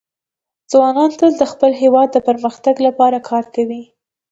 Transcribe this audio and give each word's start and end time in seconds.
ځوانان 0.71 1.11
تل 1.19 1.31
د 1.37 1.43
خپل 1.51 1.71
هېواد 1.81 2.07
د 2.13 2.17
پرمختګ 2.27 2.75
لپاره 2.87 3.17
کار 3.29 3.45
کوي. 3.55 3.83